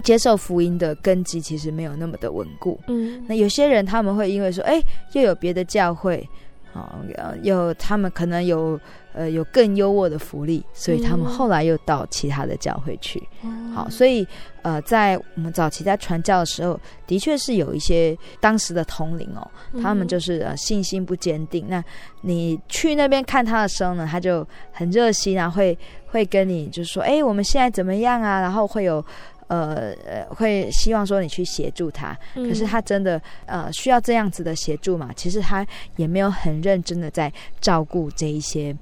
[0.03, 2.80] 接受福音的根基其实没有那么的稳固。
[2.88, 4.82] 嗯，那有些人他们会因为说，哎，
[5.13, 6.28] 又有别的教会。
[6.74, 6.99] 啊，
[7.41, 8.78] 有他们可能有
[9.16, 13.22] 呃有更优渥的福利，所以他们后来又到其他的教会去。
[13.43, 14.28] 嗯、好，所以
[14.61, 19.49] 呃，在我们早期在传教的时候，的确是有一些当时的同龄哦，
[19.82, 21.66] 他们就是呃信心不坚定。
[21.68, 21.84] 那
[22.22, 28.41] 你去那边看他的时候呢，他就很热心啊，会会跟你就是说，哎，我们现在怎么样啊？
[28.41, 29.03] 然后会有。
[29.47, 35.11] 呃呃，会希望说你去协助他，可是他真的呃需要这样子的协助嘛？
[35.16, 35.63] 其实他
[35.97, 38.76] 也没有很认真的在照顾这一些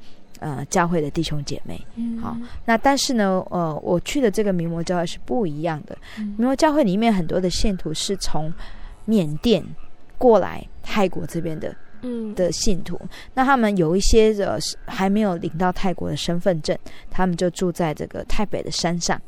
[0.43, 1.79] 呃教会的弟兄姐妹。
[1.95, 2.35] 嗯，好，
[2.65, 5.97] 那但是呢，呃，我去的这个明摩教会是不一样的。
[6.19, 8.51] 嗯，明摩教会里面很多的信徒是从
[9.05, 9.63] 缅甸
[10.17, 12.99] 过来泰国这边的，嗯的信徒。
[13.33, 16.77] 那他们有一些的还没有领到泰国的身份证，
[17.09, 19.19] 他们就住在这个泰北的山上。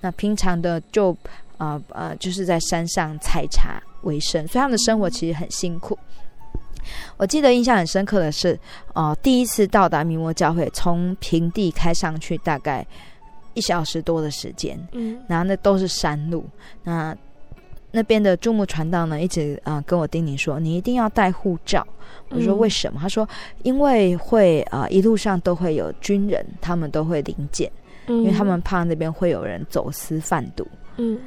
[0.00, 1.16] 那平常的就
[1.58, 5.96] 呃呃，就是在山上采茶为生，所以他们的生活其实很辛苦。
[7.16, 8.58] 我记得印象很深刻的是，
[8.92, 12.86] 呃，第一次到达明摩教会，从平地开上去大概
[13.54, 16.44] 一小时多的时间，嗯，然后那都是山路。
[16.82, 17.16] 那
[17.90, 21.86] 那边的驻牧传道呢，一直啊、呃、跟我叮咛说，你一定要带护照。
[22.30, 22.98] 我说为什么？
[22.98, 23.28] 嗯、他说
[23.62, 27.70] 因为会啊、呃、一路上都会有军人，他们都会临检。
[28.06, 30.78] 因为他们怕那边会有人走私贩毒，嗯，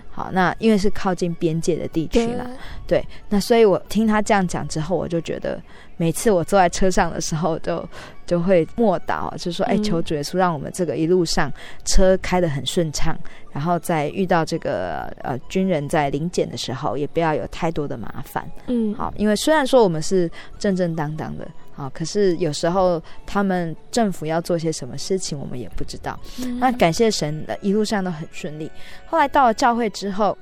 [0.09, 2.45] 好，那因为是靠近边界的地区嘛，
[2.87, 5.61] 对，对，那所以我听他这样讲之后，我就觉得
[5.97, 7.89] 每次我坐在车上的时候就，就
[8.25, 11.51] 就会默祷，就说，哎、欸，求主耶稣让我们这个一路上
[11.85, 13.17] 车开得很顺畅，
[13.51, 21.47] 然后在遇到这个呃军人在临检的时候，也不要有太多的麻烦，嗯，好，因为虽然说我们是正正当当的。
[21.77, 21.89] 啊！
[21.93, 26.19] 可是有时候他们政府要做些什么事情，我们也不知道。
[26.39, 28.69] 嗯、那感谢神的，一路上都很顺利。
[29.05, 30.35] 后来到了教会之后，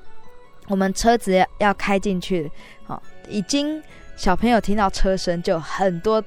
[0.70, 2.50] 我们车子要要开进去，
[2.88, 3.84] 啊，已经
[4.16, 6.24] 小朋友听到车声，就很多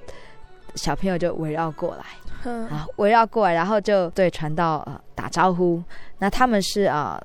[0.74, 2.04] 小朋友就围绕过来，
[2.44, 5.82] 嗯、啊，围绕过来，然后就对传道呃打招呼。
[6.18, 7.18] 那他们是啊。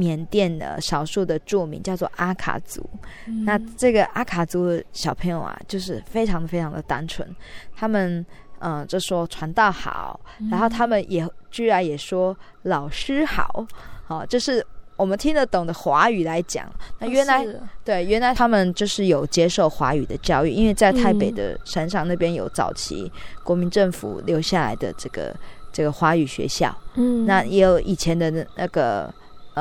[0.00, 2.88] 缅甸的少数的住民叫做阿卡族，
[3.26, 7.28] 嗯、那这个阿卡族的小朋友啊，就是非常非常的单纯，
[7.76, 8.24] 他们
[8.60, 13.66] 嗯、呃、就说传道好，嗯、然后他们也居然也说老师好，
[14.06, 14.64] 好、哦，就是
[14.96, 16.64] 我们听得懂的华语来讲。
[16.98, 23.12] 那原来、哦、对，原来他们就是有接受华语的教育，因为在台北的山上那边有早期
[23.44, 25.36] 国民政府留下来的这个
[25.70, 29.12] 这个华语学校，嗯，那也有以前的那个。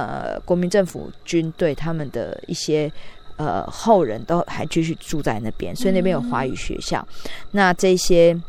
[0.05, 2.91] 呃，国民政府军队他们的一些
[3.37, 7.05] 呃后人都还继续住在那边，所以那边有华语学校。
[7.51, 8.39] 那这些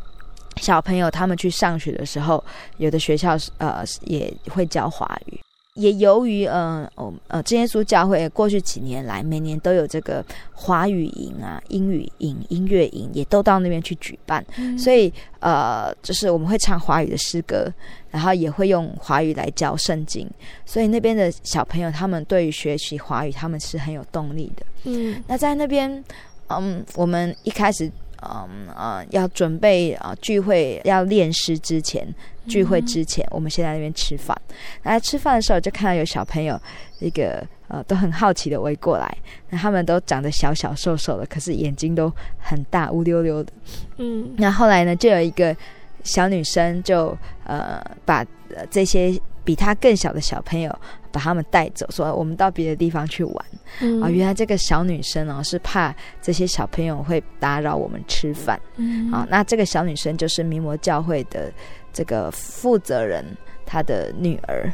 [0.57, 2.43] 小朋友他们去上学的时候，
[2.77, 5.39] 有的学校呃也会教华语。
[5.75, 17.71] 也由于呃哦呃真耶稣教会过去几年来每年都有这个华语营啊、英语营、音乐营，也都到那边去举办，嗯、所以呃就是我们会唱华语的诗歌，
[18.09, 20.29] 然后也会用华语来教圣经，
[20.65, 24.65] 所以那边的小朋友他们对于学习华语他们是很有动力的。
[24.83, 26.03] 嗯，那在那边，
[26.47, 27.89] 嗯，我们一开始。
[28.23, 32.07] 嗯呃，要准备啊、呃、聚会要练诗之前，
[32.47, 34.35] 聚会之前，嗯、我们先在那边吃饭。
[34.83, 36.59] 来吃饭的时候，就看到有小朋友，
[36.99, 39.17] 一个呃都很好奇的围过来。
[39.49, 43.51] 那他们都长得小小瘦瘦的，可是眼睛都很大，乌溜溜的。
[43.97, 45.55] 嗯，那后来呢，就有一个
[46.03, 48.25] 小女生就呃把、
[48.55, 50.75] 呃、这些比她更小的小朋友。
[51.13, 53.45] 把他们带走，说我们到别的地方去玩。
[53.81, 58.57] 嗯、啊，原来这个小女生哦，是怕这些小朋友会打扰我们吃饭。
[58.77, 61.51] 嗯，啊，那这个小女生就是名模教会的
[61.93, 63.25] 这个负责人
[63.65, 64.71] 他的女儿。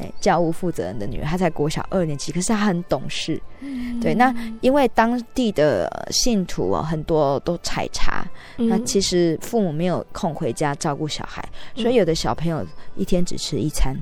[0.00, 3.42] 哎教务负责人的女儿，她在国小二年级，可是她很懂事。
[3.58, 8.24] 嗯、对，那因为当地的信徒哦，很多都采茶，
[8.58, 11.44] 嗯、那其实父母没有空回家照顾小孩，
[11.74, 12.64] 嗯、所以有的小朋友
[12.94, 13.92] 一天只吃一餐。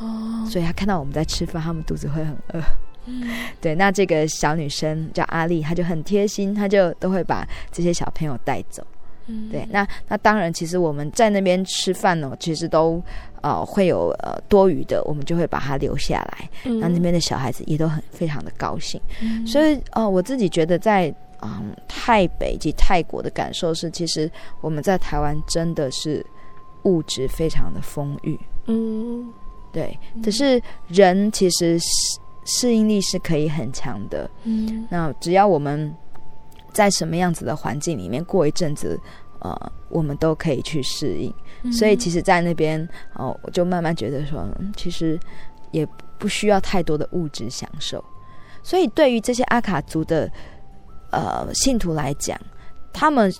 [0.00, 2.60] 哦，所以他看到我们在吃饭，他们肚子会很饿。
[3.06, 3.22] 嗯、
[3.60, 8.84] 对，那这个小女生叫阿丽，她就很贴心，她就都会把这些小朋友带走。
[9.26, 13.02] 嗯，对，那那当然，其实我们在那边吃饭呢，其实都。
[13.44, 16.48] 呃，会有呃多余的，我们就会把它留下来。
[16.64, 18.98] 嗯，那那边的小孩子也都很非常的高兴。
[19.20, 24.30] 嗯，所以呃，我自己觉得在嗯泰北及泰国的感受是，其实
[24.62, 26.24] 我们在台湾真的是
[26.84, 28.40] 物质非常的丰裕。
[28.64, 29.30] 嗯，
[29.70, 29.94] 对。
[30.24, 30.58] 可是
[30.88, 31.86] 人其实适
[32.46, 34.30] 适应力是可以很强的。
[34.44, 35.94] 嗯，那只要我们
[36.74, 39.00] 在什么样子的环境里面过一阵子。
[39.40, 41.30] 呃，我们都可以去适应，
[41.64, 45.20] 嗯、所以其实，在那边哦，我就慢慢觉得说，其实
[45.70, 48.02] 也不需要太多的物质享受。
[48.62, 50.32] 所以，对于这些阿卡族的
[51.10, 52.40] 呃信徒来讲，
[52.90, 53.30] 他们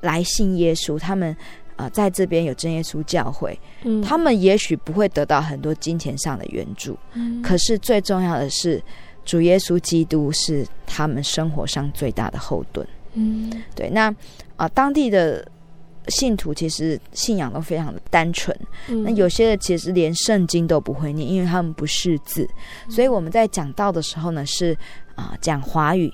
[0.00, 1.36] 来信耶稣，他们
[1.76, 8.82] 呃在这边有真耶稣教会，嗯、他们也许不会得到很多金钱上的援助，嗯、可是最重要的是，
[9.24, 12.86] 主耶稣基督是他们生活上最大的后盾。
[13.14, 14.14] 嗯，对，那。
[14.56, 15.44] 啊，当地的
[16.06, 18.56] 信徒其实信仰都非常的单纯。
[18.86, 22.48] 嗯、那有些人其实连圣经都不会念，因为他们不识字。
[22.86, 24.76] 嗯、所以我们在讲道的时候呢，是
[25.16, 26.12] 啊讲华语，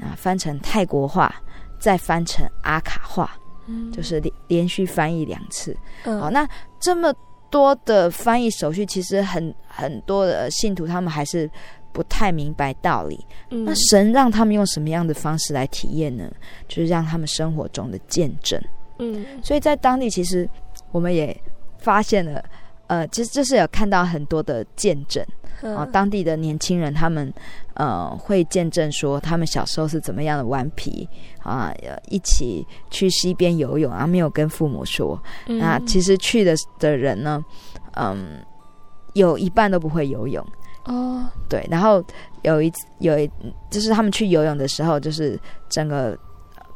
[0.00, 1.34] 啊翻成泰国话，
[1.80, 3.36] 再翻成阿卡话，
[3.66, 5.76] 嗯、就是连连续翻译两次。
[6.04, 6.48] 嗯、好，那
[6.78, 7.12] 这么
[7.50, 11.50] 多的翻译手续，其实很很多的信徒他们还是。
[11.98, 16.30] 不太明白道理，嗯、那神让他们用什么样的方式来体验呢？
[16.68, 18.56] 就是让他们生活中的见证。
[19.00, 20.48] 嗯，所以在当地其实
[20.92, 21.36] 我们也
[21.78, 22.40] 发现了，
[22.86, 25.20] 呃，其实就是有看到很多的见证
[25.60, 25.86] 啊、呃。
[25.86, 27.34] 当地的年轻人他们
[27.74, 31.08] 呃会见证说，他们小时候是怎么样的顽皮
[31.40, 31.74] 啊，
[32.10, 35.20] 一起去溪边游泳啊，没有跟父母说。
[35.48, 37.44] 嗯、那其实去的的人呢，
[37.96, 38.40] 嗯，
[39.14, 40.46] 有一半都不会游泳。
[40.88, 42.02] 哦，对，然后
[42.44, 43.30] 有一次，有一
[43.70, 46.18] 就是他们去游泳的时候，就是整个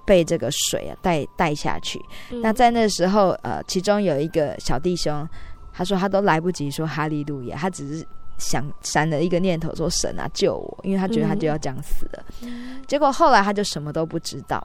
[0.05, 1.99] 被这个水啊带带下去。
[2.31, 5.27] 嗯、那在那时候，呃，其中有一个小弟兄，
[5.73, 8.07] 他说他都来不及说哈利路亚，他只是
[8.37, 12.23] 想闪了一个念头说神啊救我，因为他觉得他就要这样死了。
[12.43, 14.63] 嗯、结果后来他就什么都不知道。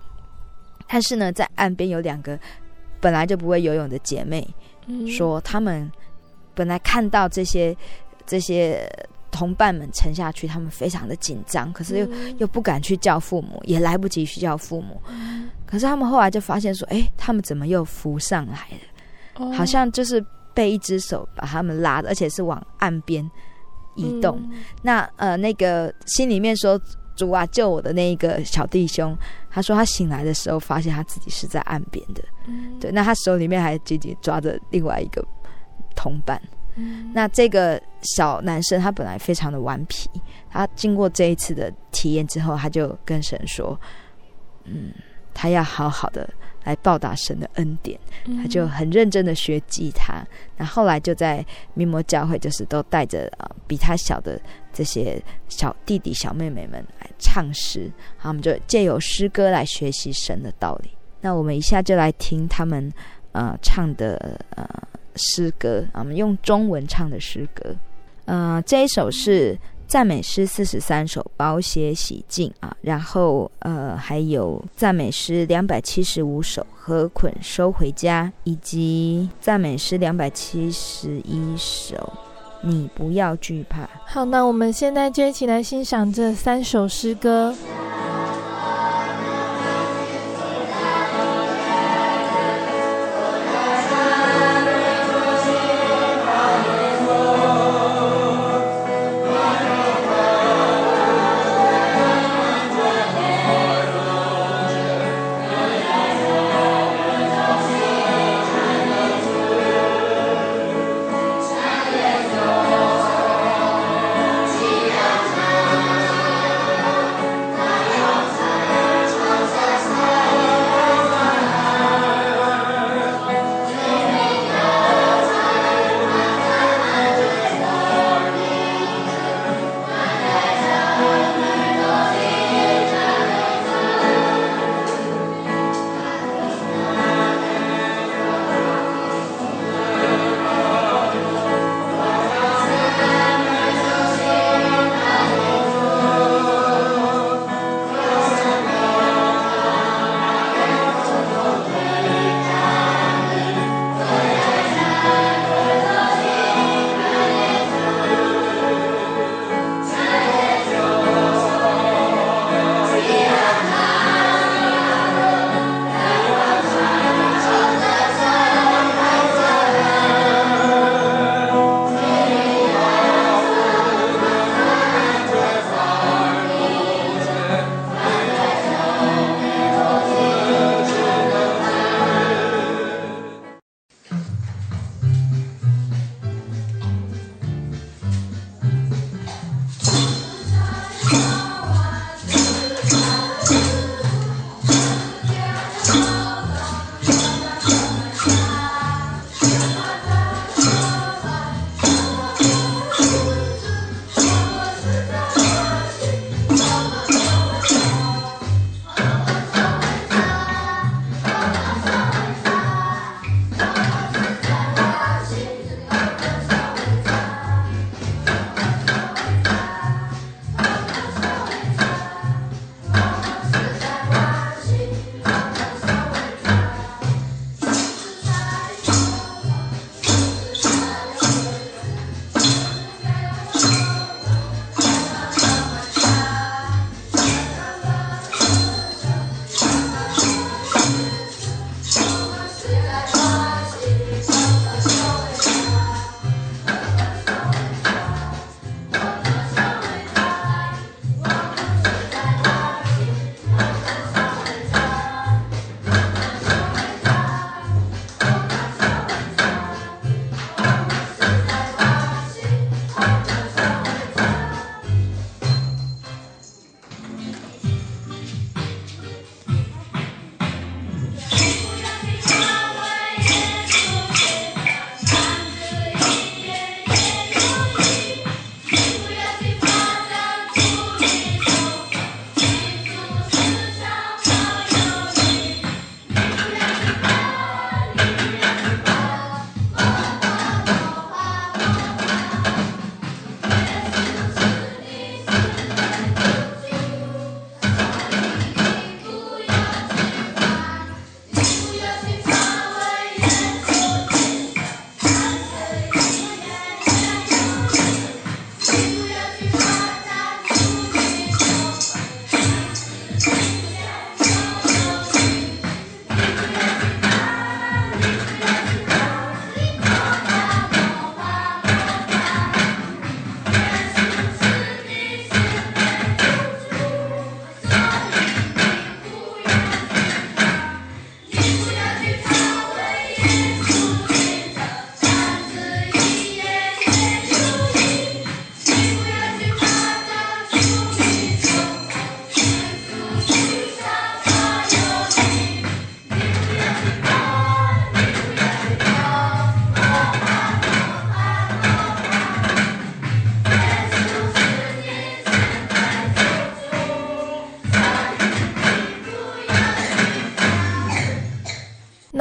[0.89, 2.37] 但是呢，在岸边有两个
[2.99, 4.45] 本来就不会游泳的姐妹，
[4.87, 5.89] 嗯、说他们
[6.53, 7.73] 本来看到这些
[8.25, 8.85] 这些。
[9.31, 15.01] 同伴们沉下去，他们非常的紧张，可是又、嗯、又不敢去叫父母，也来不及去叫父母。
[15.09, 19.45] 嗯、可是他们后来就发现说，哎、欸，他们怎么又浮上来了？
[19.45, 20.23] 哦、好像就是
[20.53, 23.29] 被一只手把他们拉的，而且是往岸边
[23.95, 24.39] 移动。
[24.43, 26.79] 嗯、那呃，那个心里面说
[27.15, 29.15] 主啊救我的那一个小弟兄，
[29.49, 32.23] 他说他醒来的时候发现他自己是在岸边的。
[32.47, 35.23] 嗯、对，那他手里面还紧紧抓着另外一个
[35.95, 36.41] 同伴。
[37.13, 40.09] 那这个小男生他本来非常的顽皮，
[40.49, 43.79] 他经过这一次的体验之后，他就跟神说
[44.65, 44.91] ：“嗯，
[45.33, 46.29] 他要好好的
[46.63, 47.99] 来报答神的恩典。”
[48.41, 50.23] 他就很认真的学吉他。
[50.57, 54.39] 那后来就在密摩教会，就是都带着啊比他小的
[54.71, 60.91] 这些小弟弟小妹妹们来唱诗，好，我们就借由诗歌来学习神的道理。
[61.21, 62.93] 那我们一下就来听他们
[63.31, 64.67] 呃唱的呃。
[65.17, 67.75] 诗歌啊，我们用中文唱的诗歌。
[68.25, 69.57] 呃，这一首是
[69.87, 72.75] 赞美诗四十三首，包写洗净啊。
[72.81, 82.11] 然后呃，还有赞美诗两百七十五首，禾捆收回家，以及赞美诗两百七十一首，
[82.61, 83.89] 你不要惧怕。
[84.05, 87.55] 好，那我们现在就一起来欣赏这三首诗歌。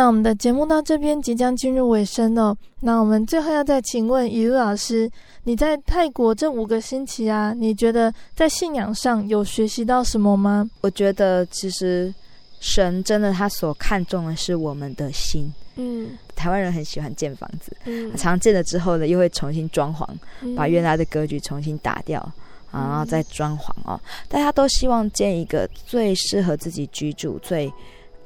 [0.07, 2.57] 那我们的节目到这边即将进入尾声哦。
[2.79, 5.11] 那我们最后要再请问以如老师，
[5.43, 10.71] 你在泰国这五个星期啊，你觉得在信仰上有学习到什么吗？
[10.81, 12.15] 我觉得其实
[12.61, 15.53] 神真的他所看重的是我们的心。
[15.75, 20.07] 嗯，台湾人很喜欢建房子，嗯，常建了之后呢，又会重新装潢，
[20.41, 22.25] 嗯，把原来的格局重新打掉，
[22.73, 24.01] 嗯，然后再装潢哦。
[24.29, 27.73] 大家都希望建一个最适合自己居住、最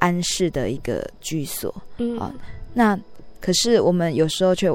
[0.00, 2.34] 安适的一个居所，嗯啊。
[2.74, 2.98] 那
[3.40, 4.68] 可是我们有时候却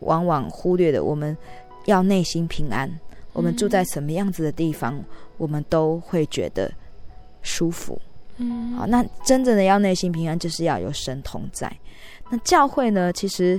[0.00, 1.36] 往往忽略了，我们
[1.86, 2.90] 要内心平安。
[3.32, 5.00] 我们住在什么样子的地方，
[5.36, 6.68] 我们都会觉得
[7.42, 7.96] 舒服。
[8.38, 11.72] 嗯，好，那真正的要内心平安，就是要有神同在。
[12.28, 13.58] 那教会呢，其实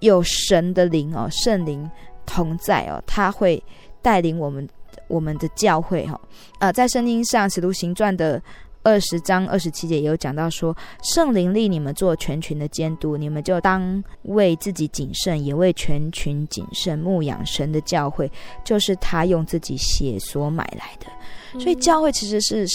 [0.00, 1.88] 有神的灵哦，圣灵
[2.26, 3.62] 同在哦，他会
[4.02, 4.68] 带领我们
[5.06, 6.20] 我们的教会哈、哦。
[6.58, 8.42] 呃，在圣经上，《使徒行传》的
[8.90, 10.76] 二十章二十七节也有讲到说，
[11.14, 18.30] 圣灵立你们做全群的监督，你们就当为自己谨慎，也为全群谨慎，牧养神的教会，
[18.64, 21.60] 就是他用自己血所买来的。
[21.60, 22.66] 所以教会其实是。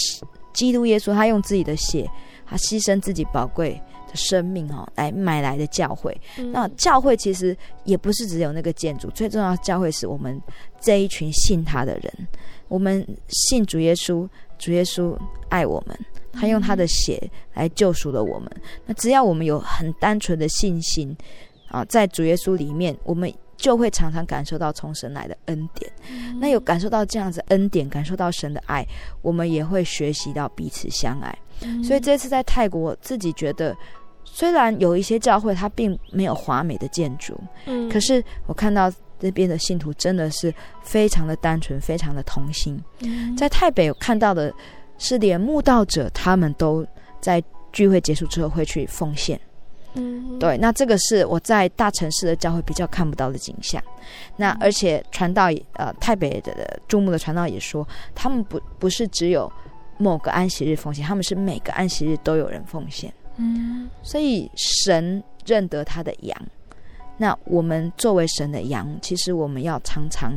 [0.56, 2.10] 基督耶稣，他用自己的血，
[2.46, 6.18] 他牺牲自己宝贵的生命哦，来买来的教会。
[6.38, 6.50] 嗯。
[6.50, 7.54] 那教会其实
[7.84, 10.40] 也不是只有那个建筑，最重要的教会是我们
[10.80, 12.28] 这一群信他的人。
[12.68, 14.26] 我们信主耶稣，
[14.58, 15.16] 主耶稣
[15.48, 15.98] 爱我们，
[16.32, 18.50] 他用他的血来救赎了我们。
[18.84, 21.16] 那只要我们有很单纯的信心
[21.68, 23.32] 啊，在主耶稣里面，我们。
[23.58, 28.86] 就会常常感受到从神来的恩典，嗯，那有感受到这样子恩典，感受到神的爱，
[29.22, 31.38] 我们也会学习到彼此相爱。
[31.62, 33.74] 嗯，所以这次在泰国，我自己觉得，
[34.24, 37.34] 虽然有一些教会它并没有华美的建筑，
[37.64, 40.52] 嗯，可是我看到这边的信徒真的是
[40.82, 42.80] 非常的单纯，非常的同心。
[43.00, 44.52] 嗯，在泰北看到的
[44.98, 46.86] 是，连慕道者他们都
[47.20, 47.42] 在
[47.72, 49.40] 聚会结束之后会去奉献。
[49.94, 53.82] 嗯，对，那这个是我在大城市的教会比较看不到的景象。
[54.36, 59.50] 那而且传道，呃，泰北的注目的传道也说，他们不不是只有
[59.96, 63.10] 某个安息日奉献，他们是每个安息日都有人奉献。
[63.36, 66.42] 嗯，所以神认得他的羊。
[67.16, 70.32] 那我们作为神的羊，其实我们要常常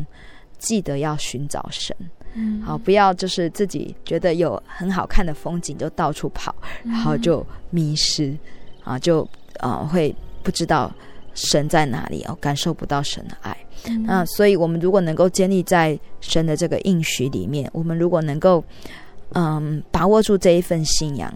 [0.58, 1.96] 记得要寻找神。
[2.34, 6.54] 嗯，好，不要就是自己觉得有很好看的风景就到处跑，
[6.84, 8.38] 然后就迷失，
[8.84, 9.28] 啊，就。
[9.60, 10.90] 啊、呃，会不知道
[11.34, 13.58] 神在哪里哦，感受不到神的爱。
[13.90, 18.64] 嗯、那所以，我们如果能够建立在神的这个应许里面，我们如果能够
[19.34, 21.30] 嗯把握住这一份信仰，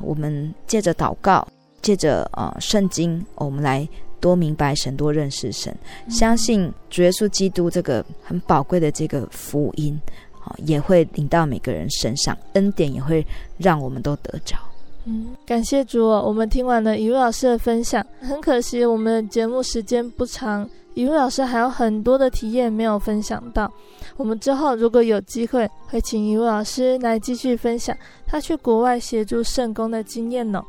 [0.00, 1.46] 我们借着祷告，
[1.82, 3.86] 借着啊、呃、圣经，我们来
[4.20, 5.74] 多明白神，多认识神，
[6.06, 9.98] 嗯、相信主耶稣基督这个很宝贵的这个福音
[10.40, 14.56] 啊、呃，也会领到每个人身上，恩典也会让我们都得着。
[15.04, 18.04] 嗯，感谢主哦，我们听完了以如老师的分享。
[18.20, 23.72] 很可惜，我们的节目时间不长，以如老师还有很多的体验没有分享到。
[24.18, 27.96] 我们之后如果有机会，会请以如老师来继续分享
[28.26, 30.62] 他去国外协助圣工的经验呢。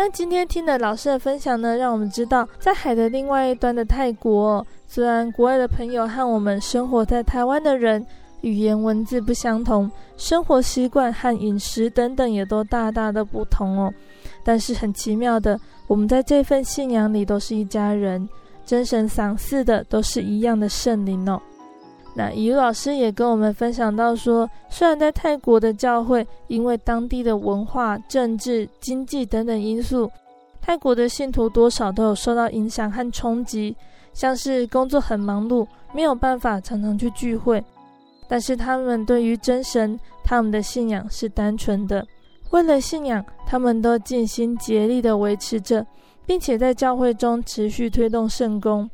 [0.00, 8.06] 那今天听了老师的分享呢，让我们知道，在海的另外一端的泰国，虽然国外的朋友和我们生活在台湾的人，
[8.42, 13.92] 语言文字不相同，生活习惯和饮食等等也都大大的不同哦。
[14.44, 18.28] 但是很奇妙的，我们在这份信仰里都是一家人，
[18.64, 21.42] 真神赏赐的都是一样的圣灵哦。
[22.18, 30.10] 那以如老师也跟我们分享到说，虽然在泰国的教会因为当地的文化、政治、经济等等因素，
[30.60, 33.76] 泰国的信徒多少都有受到影响和冲击，
[34.12, 35.64] 像是工作很忙碌，
[35.94, 37.62] 没有办法常常去聚会。
[38.26, 42.04] 但是他们对于真神，他们的信仰是单纯的。
[42.50, 45.86] 为了信仰，他们都尽心竭力地维持着，
[46.26, 48.90] 并且在教会中持续推动圣工。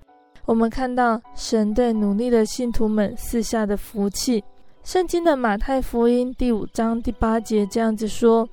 [0.47, 4.45] 我们看到神对努力的信徒们赐下的福气。
[4.83, 8.47] 圣经的马太福音第五章第八节这样子说：“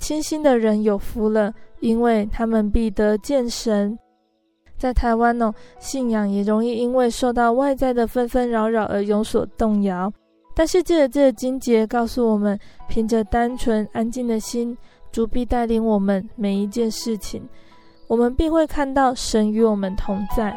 [0.00, 3.98] 清心的人有福了，因为他们必得见神。”
[4.78, 10.10] 在台湾哦，信仰也容易因为受到外在的纷纷扰扰而有所动摇。
[10.54, 12.58] 但是借着这个经节告诉我们，
[12.88, 14.74] 凭着单纯安静的心，
[15.12, 17.46] 主必带领我们每一件事情，
[18.08, 20.56] 我们必会看到神与我们同在。